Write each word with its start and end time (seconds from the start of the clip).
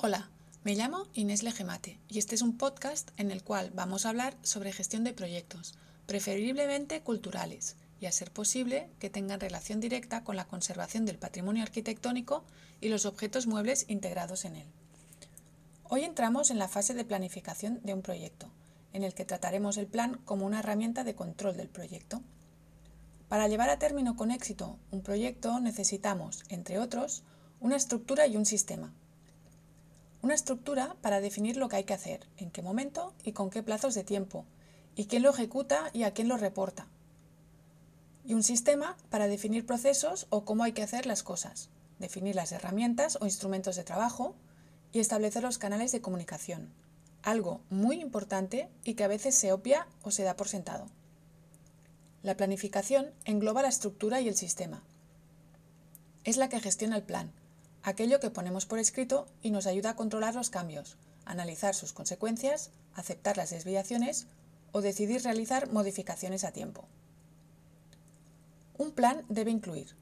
Hola, 0.00 0.30
me 0.62 0.76
llamo 0.76 1.08
Inés 1.12 1.42
Legemate 1.42 1.98
y 2.08 2.20
este 2.20 2.36
es 2.36 2.42
un 2.42 2.56
podcast 2.56 3.10
en 3.16 3.32
el 3.32 3.42
cual 3.42 3.72
vamos 3.74 4.06
a 4.06 4.10
hablar 4.10 4.36
sobre 4.42 4.70
gestión 4.70 5.02
de 5.02 5.12
proyectos, 5.12 5.74
preferiblemente 6.06 7.00
culturales, 7.00 7.74
y 7.98 8.06
a 8.06 8.12
ser 8.12 8.30
posible 8.30 8.88
que 9.00 9.10
tengan 9.10 9.40
relación 9.40 9.80
directa 9.80 10.22
con 10.22 10.36
la 10.36 10.46
conservación 10.46 11.04
del 11.04 11.18
patrimonio 11.18 11.64
arquitectónico 11.64 12.44
y 12.80 12.90
los 12.90 13.06
objetos 13.06 13.48
muebles 13.48 13.86
integrados 13.88 14.44
en 14.44 14.54
él. 14.54 14.68
Hoy 15.82 16.04
entramos 16.04 16.52
en 16.52 16.60
la 16.60 16.68
fase 16.68 16.94
de 16.94 17.04
planificación 17.04 17.80
de 17.82 17.94
un 17.94 18.02
proyecto, 18.02 18.52
en 18.92 19.02
el 19.02 19.14
que 19.14 19.24
trataremos 19.24 19.78
el 19.78 19.88
plan 19.88 20.20
como 20.24 20.46
una 20.46 20.60
herramienta 20.60 21.02
de 21.02 21.16
control 21.16 21.56
del 21.56 21.70
proyecto. 21.70 22.22
Para 23.28 23.48
llevar 23.48 23.68
a 23.68 23.80
término 23.80 24.14
con 24.14 24.30
éxito 24.30 24.78
un 24.92 25.02
proyecto 25.02 25.58
necesitamos, 25.58 26.44
entre 26.50 26.78
otros, 26.78 27.24
una 27.58 27.74
estructura 27.74 28.28
y 28.28 28.36
un 28.36 28.46
sistema. 28.46 28.92
Una 30.20 30.34
estructura 30.34 30.96
para 31.00 31.20
definir 31.20 31.56
lo 31.56 31.68
que 31.68 31.76
hay 31.76 31.84
que 31.84 31.94
hacer, 31.94 32.26
en 32.36 32.50
qué 32.50 32.60
momento 32.60 33.14
y 33.22 33.32
con 33.32 33.50
qué 33.50 33.62
plazos 33.62 33.94
de 33.94 34.02
tiempo, 34.02 34.44
y 34.96 35.06
quién 35.06 35.22
lo 35.22 35.30
ejecuta 35.30 35.90
y 35.92 36.02
a 36.02 36.12
quién 36.12 36.26
lo 36.26 36.36
reporta. 36.36 36.88
Y 38.26 38.34
un 38.34 38.42
sistema 38.42 38.96
para 39.10 39.28
definir 39.28 39.64
procesos 39.64 40.26
o 40.30 40.44
cómo 40.44 40.64
hay 40.64 40.72
que 40.72 40.82
hacer 40.82 41.06
las 41.06 41.22
cosas, 41.22 41.70
definir 42.00 42.34
las 42.34 42.50
herramientas 42.50 43.16
o 43.20 43.26
instrumentos 43.26 43.76
de 43.76 43.84
trabajo 43.84 44.34
y 44.92 44.98
establecer 44.98 45.44
los 45.44 45.58
canales 45.58 45.92
de 45.92 46.00
comunicación, 46.00 46.72
algo 47.22 47.60
muy 47.70 48.00
importante 48.00 48.68
y 48.84 48.94
que 48.94 49.04
a 49.04 49.08
veces 49.08 49.36
se 49.36 49.52
obvia 49.52 49.86
o 50.02 50.10
se 50.10 50.24
da 50.24 50.36
por 50.36 50.48
sentado. 50.48 50.86
La 52.24 52.36
planificación 52.36 53.12
engloba 53.24 53.62
la 53.62 53.68
estructura 53.68 54.20
y 54.20 54.28
el 54.28 54.36
sistema. 54.36 54.82
Es 56.24 56.36
la 56.36 56.48
que 56.48 56.58
gestiona 56.58 56.96
el 56.96 57.04
plan, 57.04 57.32
aquello 57.82 58.20
que 58.20 58.30
ponemos 58.30 58.66
por 58.66 58.78
escrito 58.78 59.26
y 59.42 59.50
nos 59.50 59.66
ayuda 59.66 59.90
a 59.90 59.96
controlar 59.96 60.34
los 60.34 60.50
cambios, 60.50 60.96
analizar 61.24 61.74
sus 61.74 61.92
consecuencias, 61.92 62.70
aceptar 62.94 63.36
las 63.36 63.50
desviaciones 63.50 64.26
o 64.72 64.80
decidir 64.80 65.22
realizar 65.22 65.70
modificaciones 65.70 66.44
a 66.44 66.52
tiempo. 66.52 66.86
Un 68.76 68.92
plan 68.92 69.24
debe 69.28 69.50
incluir 69.50 69.96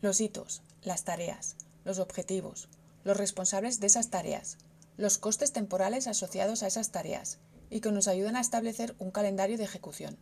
los 0.00 0.20
hitos, 0.20 0.62
las 0.82 1.04
tareas, 1.04 1.56
los 1.84 1.98
objetivos, 1.98 2.68
los 3.04 3.16
responsables 3.16 3.80
de 3.80 3.86
esas 3.88 4.10
tareas, 4.10 4.58
los 4.96 5.18
costes 5.18 5.52
temporales 5.52 6.06
asociados 6.06 6.62
a 6.62 6.66
esas 6.66 6.90
tareas 6.90 7.38
y 7.70 7.80
que 7.80 7.92
nos 7.92 8.08
ayuden 8.08 8.36
a 8.36 8.40
establecer 8.40 8.94
un 8.98 9.10
calendario 9.10 9.58
de 9.58 9.64
ejecución 9.64 10.16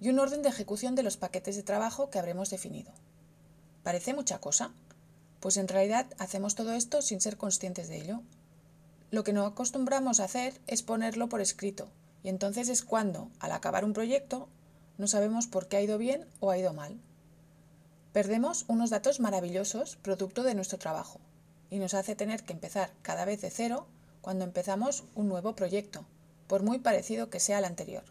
y 0.00 0.08
un 0.08 0.18
orden 0.18 0.42
de 0.42 0.48
ejecución 0.48 0.94
de 0.94 1.02
los 1.02 1.16
paquetes 1.16 1.56
de 1.56 1.62
trabajo 1.62 2.10
que 2.10 2.18
habremos 2.18 2.50
definido. 2.50 2.92
¿Parece 3.82 4.14
mucha 4.14 4.40
cosa? 4.40 4.72
Pues 5.40 5.56
en 5.56 5.68
realidad 5.68 6.06
hacemos 6.18 6.54
todo 6.54 6.74
esto 6.74 7.02
sin 7.02 7.20
ser 7.20 7.36
conscientes 7.36 7.88
de 7.88 7.96
ello. 7.96 8.22
Lo 9.10 9.24
que 9.24 9.32
no 9.32 9.46
acostumbramos 9.46 10.20
a 10.20 10.24
hacer 10.24 10.60
es 10.66 10.82
ponerlo 10.82 11.28
por 11.28 11.40
escrito, 11.40 11.88
y 12.22 12.28
entonces 12.28 12.68
es 12.68 12.82
cuando, 12.82 13.30
al 13.40 13.52
acabar 13.52 13.84
un 13.84 13.94
proyecto, 13.94 14.48
no 14.98 15.06
sabemos 15.08 15.46
por 15.46 15.66
qué 15.66 15.78
ha 15.78 15.82
ido 15.82 15.98
bien 15.98 16.26
o 16.40 16.50
ha 16.50 16.58
ido 16.58 16.74
mal. 16.74 17.00
Perdemos 18.12 18.64
unos 18.68 18.90
datos 18.90 19.18
maravillosos 19.18 19.96
producto 19.96 20.42
de 20.42 20.54
nuestro 20.54 20.78
trabajo, 20.78 21.20
y 21.70 21.78
nos 21.78 21.94
hace 21.94 22.14
tener 22.14 22.44
que 22.44 22.52
empezar 22.52 22.92
cada 23.02 23.24
vez 23.24 23.40
de 23.40 23.50
cero 23.50 23.86
cuando 24.20 24.44
empezamos 24.44 25.04
un 25.14 25.28
nuevo 25.28 25.54
proyecto, 25.54 26.04
por 26.46 26.62
muy 26.62 26.78
parecido 26.78 27.30
que 27.30 27.40
sea 27.40 27.58
al 27.58 27.64
anterior. 27.64 28.04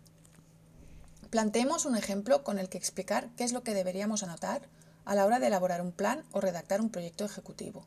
Planteemos 1.29 1.85
un 1.85 1.95
ejemplo 1.95 2.43
con 2.43 2.57
el 2.57 2.69
que 2.69 2.79
explicar 2.79 3.29
qué 3.37 3.43
es 3.43 3.53
lo 3.53 3.61
que 3.61 3.75
deberíamos 3.75 4.23
anotar 4.23 4.63
a 5.09 5.15
la 5.15 5.25
hora 5.25 5.39
de 5.39 5.47
elaborar 5.47 5.81
un 5.81 5.91
plan 5.91 6.23
o 6.31 6.39
redactar 6.39 6.81
un 6.81 6.91
proyecto 6.91 7.25
ejecutivo, 7.25 7.83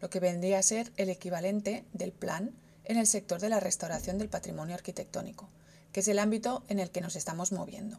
lo 0.00 0.08
que 0.08 0.20
vendría 0.20 0.60
a 0.60 0.62
ser 0.62 0.92
el 0.96 1.10
equivalente 1.10 1.84
del 1.92 2.12
plan 2.12 2.54
en 2.84 2.96
el 2.96 3.08
sector 3.08 3.40
de 3.40 3.48
la 3.48 3.58
restauración 3.58 4.18
del 4.18 4.28
patrimonio 4.28 4.76
arquitectónico, 4.76 5.48
que 5.90 5.98
es 5.98 6.06
el 6.06 6.20
ámbito 6.20 6.62
en 6.68 6.78
el 6.78 6.92
que 6.92 7.00
nos 7.00 7.16
estamos 7.16 7.50
moviendo. 7.50 7.98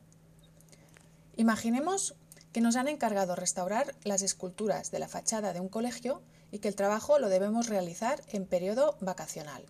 Imaginemos 1.36 2.16
que 2.54 2.62
nos 2.62 2.78
han 2.78 2.88
encargado 2.88 3.36
restaurar 3.36 3.94
las 4.06 4.22
esculturas 4.22 4.90
de 4.90 5.00
la 5.00 5.10
fachada 5.10 5.52
de 5.52 5.60
un 5.60 5.68
colegio 5.68 6.22
y 6.50 6.60
que 6.60 6.70
el 6.70 6.78
trabajo 6.78 7.20
lo 7.20 7.28
debemos 7.28 7.68
realizar 7.68 8.24
en 8.30 8.46
periodo 8.46 8.96
vacacional. 9.02 9.66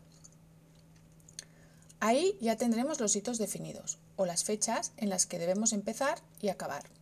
Ahí 2.00 2.38
ya 2.40 2.56
tendremos 2.56 3.00
los 3.00 3.16
hitos 3.16 3.40
definidos 3.40 3.98
o 4.16 4.28
las 4.28 4.44
fechas 4.44 4.92
en 4.98 5.09
las 5.09 5.25
que 5.25 5.40
debemos 5.40 5.74
empezar 5.74 6.20
y 6.40 6.50
acabar 6.50 7.00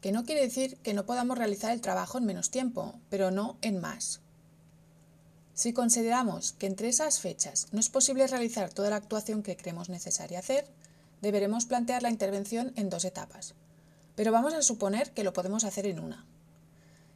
que 0.00 0.12
no 0.12 0.24
quiere 0.24 0.42
decir 0.42 0.76
que 0.78 0.94
no 0.94 1.06
podamos 1.06 1.38
realizar 1.38 1.72
el 1.72 1.80
trabajo 1.80 2.18
en 2.18 2.24
menos 2.24 2.50
tiempo, 2.50 2.94
pero 3.10 3.30
no 3.30 3.58
en 3.62 3.80
más. 3.80 4.20
Si 5.54 5.72
consideramos 5.72 6.52
que 6.52 6.66
entre 6.66 6.88
esas 6.88 7.20
fechas 7.20 7.66
no 7.72 7.80
es 7.80 7.90
posible 7.90 8.26
realizar 8.26 8.72
toda 8.72 8.90
la 8.90 8.96
actuación 8.96 9.42
que 9.42 9.56
creemos 9.56 9.90
necesaria 9.90 10.38
hacer, 10.38 10.66
deberemos 11.20 11.66
plantear 11.66 12.02
la 12.02 12.10
intervención 12.10 12.72
en 12.76 12.88
dos 12.88 13.04
etapas, 13.04 13.54
pero 14.16 14.32
vamos 14.32 14.54
a 14.54 14.62
suponer 14.62 15.10
que 15.12 15.24
lo 15.24 15.34
podemos 15.34 15.64
hacer 15.64 15.86
en 15.86 16.00
una. 16.00 16.24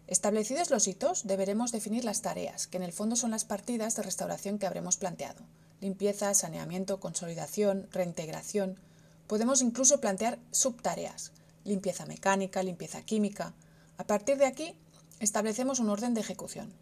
Establecidos 0.07 0.71
los 0.71 0.87
hitos, 0.87 1.27
deberemos 1.27 1.73
definir 1.73 2.05
las 2.05 2.21
tareas, 2.21 2.67
que 2.67 2.77
en 2.77 2.83
el 2.83 2.93
fondo 2.93 3.17
son 3.17 3.31
las 3.31 3.47
partidas 3.47 3.97
de 3.97 4.03
restauración 4.03 4.59
que 4.59 4.67
habremos 4.67 4.99
planteado. 4.99 5.43
Limpieza, 5.81 6.35
saneamiento, 6.35 7.01
consolidación, 7.01 7.89
reintegración. 7.91 8.79
Podemos 9.27 9.63
incluso 9.63 10.01
plantear 10.01 10.39
subtareas, 10.51 11.33
limpieza 11.65 12.07
mecánica, 12.07 12.63
limpieza 12.63 13.03
química. 13.03 13.55
A 13.99 14.05
partir 14.05 14.37
de 14.39 14.47
aquí, 14.47 14.75
establecemos 15.21 15.81
un 15.81 15.91
orden 15.91 16.15
de 16.15 16.21
ejecución. 16.21 16.73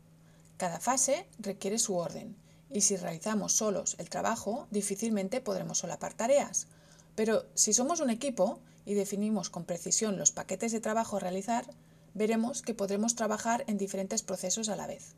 Cada 0.56 0.80
fase 0.80 1.26
requiere 1.38 1.78
su 1.78 1.96
orden, 1.96 2.36
y 2.70 2.82
si 2.82 2.96
realizamos 2.96 3.52
solos 3.52 3.96
el 3.98 4.08
trabajo, 4.08 4.66
difícilmente 4.70 5.40
podremos 5.40 5.78
solapar 5.78 6.14
tareas. 6.14 6.66
Pero 7.14 7.44
si 7.54 7.72
somos 7.72 8.00
un 8.00 8.10
equipo 8.10 8.60
y 8.86 8.94
definimos 8.94 9.50
con 9.50 9.64
precisión 9.64 10.18
los 10.18 10.32
paquetes 10.32 10.72
de 10.72 10.80
trabajo 10.80 11.16
a 11.16 11.20
realizar, 11.20 11.66
veremos 12.14 12.62
que 12.62 12.74
podremos 12.74 13.14
trabajar 13.14 13.64
en 13.66 13.78
diferentes 13.78 14.22
procesos 14.22 14.68
a 14.68 14.76
la 14.76 14.86
vez. 14.86 15.14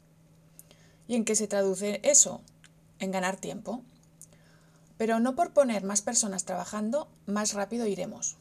¿Y 1.06 1.16
en 1.16 1.24
qué 1.24 1.34
se 1.36 1.46
traduce 1.46 2.00
eso? 2.02 2.40
En 2.98 3.10
ganar 3.10 3.36
tiempo. 3.36 3.82
Pero 4.96 5.20
no 5.20 5.34
por 5.34 5.52
poner 5.52 5.84
más 5.84 6.02
personas 6.02 6.44
trabajando, 6.44 7.08
más 7.26 7.52
rápido 7.54 7.86
iremos. 7.86 8.36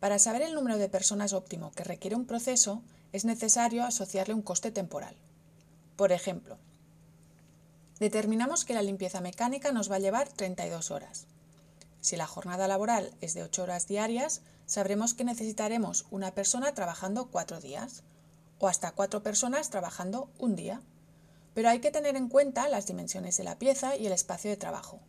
Para 0.00 0.18
saber 0.18 0.42
el 0.42 0.54
número 0.54 0.78
de 0.78 0.88
personas 0.88 1.32
óptimo 1.32 1.72
que 1.72 1.84
requiere 1.84 2.14
un 2.14 2.26
proceso, 2.26 2.82
es 3.12 3.24
necesario 3.24 3.84
asociarle 3.84 4.34
un 4.34 4.42
coste 4.42 4.70
temporal. 4.70 5.16
Por 5.96 6.12
ejemplo, 6.12 6.58
determinamos 7.98 8.64
que 8.64 8.74
la 8.74 8.82
limpieza 8.82 9.20
mecánica 9.20 9.72
nos 9.72 9.90
va 9.90 9.96
a 9.96 10.00
llevar 10.00 10.28
32 10.28 10.92
horas. 10.92 11.26
Si 12.00 12.16
la 12.16 12.28
jornada 12.28 12.68
laboral 12.68 13.12
es 13.20 13.34
de 13.34 13.42
8 13.42 13.64
horas 13.64 13.88
diarias, 13.88 14.42
sabremos 14.66 15.14
que 15.14 15.24
necesitaremos 15.24 16.06
una 16.10 16.32
persona 16.32 16.72
trabajando 16.74 17.28
4 17.30 17.60
días 17.60 18.04
o 18.60 18.68
hasta 18.68 18.92
4 18.92 19.22
personas 19.24 19.70
trabajando 19.70 20.30
un 20.38 20.54
día. 20.54 20.80
Pero 21.54 21.70
hay 21.70 21.80
que 21.80 21.90
tener 21.90 22.14
en 22.14 22.28
cuenta 22.28 22.68
las 22.68 22.86
dimensiones 22.86 23.36
de 23.36 23.44
la 23.44 23.58
pieza 23.58 23.96
y 23.96 24.06
el 24.06 24.12
espacio 24.12 24.50
de 24.50 24.56
trabajo. 24.56 25.00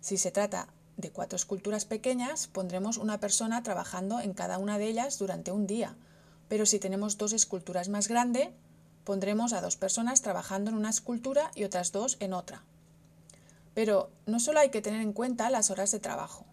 Si 0.00 0.18
se 0.18 0.30
trata 0.30 0.68
de 0.98 1.10
cuatro 1.10 1.36
esculturas 1.36 1.84
pequeñas 1.84 2.48
pondremos 2.48 2.98
una 2.98 3.20
persona 3.20 3.62
trabajando 3.62 4.20
en 4.20 4.34
cada 4.34 4.58
una 4.58 4.78
de 4.78 4.88
ellas 4.88 5.18
durante 5.18 5.52
un 5.52 5.66
día, 5.66 5.94
pero 6.48 6.66
si 6.66 6.80
tenemos 6.80 7.16
dos 7.16 7.32
esculturas 7.32 7.88
más 7.88 8.08
grandes, 8.08 8.48
pondremos 9.04 9.52
a 9.52 9.60
dos 9.60 9.76
personas 9.76 10.22
trabajando 10.22 10.70
en 10.70 10.76
una 10.76 10.90
escultura 10.90 11.52
y 11.54 11.64
otras 11.64 11.92
dos 11.92 12.16
en 12.18 12.32
otra. 12.32 12.64
Pero 13.74 14.10
no 14.26 14.40
solo 14.40 14.58
hay 14.58 14.70
que 14.70 14.82
tener 14.82 15.00
en 15.00 15.12
cuenta 15.12 15.50
las 15.50 15.70
horas 15.70 15.92
de 15.92 16.00
trabajo, 16.00 16.44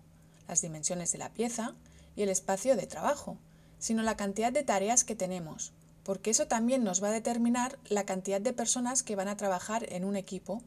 las 0.47 0.61
dimensiones 0.61 1.11
de 1.11 1.17
la 1.17 1.33
pieza 1.33 1.73
y 2.15 2.21
el 2.21 2.29
espacio 2.29 2.75
de 2.75 2.85
trabajo, 2.85 3.37
sino 3.79 4.03
la 4.03 4.15
cantidad 4.15 4.51
de 4.51 4.63
tareas 4.63 5.03
que 5.03 5.15
tenemos, 5.15 5.73
porque 6.03 6.29
eso 6.29 6.45
también 6.45 6.83
nos 6.83 7.03
va 7.03 7.07
a 7.07 7.13
determinar 7.13 7.79
la 7.89 8.05
cantidad 8.05 8.39
de 8.39 8.53
personas 8.53 9.01
que 9.01 9.15
van 9.15 9.27
a 9.27 9.37
trabajar 9.37 9.91
en 9.91 10.05
un 10.05 10.15
equipo 10.15 10.61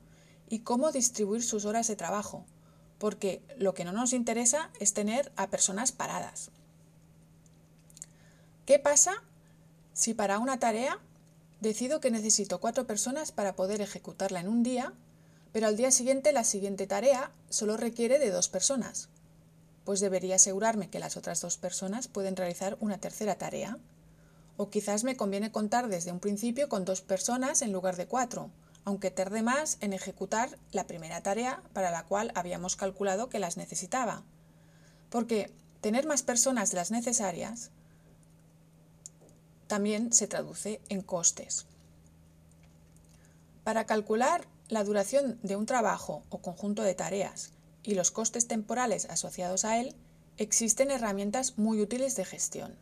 y 0.48 0.60
cómo 0.60 0.90
distribuir 0.90 1.44
sus 1.44 1.64
horas 1.64 1.86
de 1.86 1.94
trabajo, 1.94 2.44
porque 2.98 3.40
lo 3.56 3.74
que 3.74 3.84
no 3.84 3.92
nos 3.92 4.12
interesa 4.12 4.70
es 4.80 4.92
tener 4.92 5.32
a 5.36 5.48
personas 5.48 5.92
paradas. 5.92 6.50
¿Qué 8.66 8.78
pasa 8.78 9.22
si 9.94 10.14
para 10.14 10.38
una 10.38 10.58
tarea 10.58 10.98
decido 11.60 12.00
que 12.00 12.10
necesito 12.10 12.60
cuatro 12.60 12.86
personas 12.86 13.32
para 13.32 13.56
poder 13.56 13.80
ejecutarla 13.80 14.40
en 14.40 14.48
un 14.48 14.62
día, 14.62 14.92
pero 15.52 15.66
al 15.66 15.76
día 15.76 15.90
siguiente 15.90 16.32
la 16.32 16.44
siguiente 16.44 16.86
tarea 16.86 17.32
solo 17.48 17.76
requiere 17.76 18.18
de 18.18 18.30
dos 18.30 18.48
personas? 18.48 19.08
Pues 19.84 20.00
debería 20.00 20.34
asegurarme 20.34 20.90
que 20.90 20.98
las 20.98 21.16
otras 21.16 21.40
dos 21.40 21.56
personas 21.56 22.08
pueden 22.08 22.36
realizar 22.36 22.76
una 22.80 22.98
tercera 22.98 23.36
tarea. 23.36 23.78
O 24.58 24.68
quizás 24.68 25.04
me 25.04 25.16
conviene 25.16 25.50
contar 25.50 25.88
desde 25.88 26.12
un 26.12 26.20
principio 26.20 26.68
con 26.68 26.84
dos 26.84 27.00
personas 27.00 27.62
en 27.62 27.72
lugar 27.72 27.96
de 27.96 28.06
cuatro, 28.06 28.50
aunque 28.88 29.10
tarde 29.10 29.42
más 29.42 29.76
en 29.82 29.92
ejecutar 29.92 30.58
la 30.72 30.86
primera 30.86 31.22
tarea 31.22 31.62
para 31.74 31.90
la 31.90 32.06
cual 32.06 32.32
habíamos 32.34 32.74
calculado 32.74 33.28
que 33.28 33.38
las 33.38 33.58
necesitaba. 33.58 34.22
Porque 35.10 35.52
tener 35.82 36.06
más 36.06 36.22
personas 36.22 36.70
de 36.70 36.76
las 36.76 36.90
necesarias 36.90 37.70
también 39.66 40.10
se 40.14 40.26
traduce 40.26 40.80
en 40.88 41.02
costes. 41.02 41.66
Para 43.62 43.84
calcular 43.84 44.48
la 44.70 44.84
duración 44.84 45.38
de 45.42 45.56
un 45.56 45.66
trabajo 45.66 46.22
o 46.30 46.38
conjunto 46.38 46.80
de 46.80 46.94
tareas 46.94 47.50
y 47.82 47.94
los 47.94 48.10
costes 48.10 48.48
temporales 48.48 49.04
asociados 49.10 49.66
a 49.66 49.78
él, 49.78 49.96
existen 50.38 50.90
herramientas 50.90 51.58
muy 51.58 51.82
útiles 51.82 52.16
de 52.16 52.24
gestión. 52.24 52.74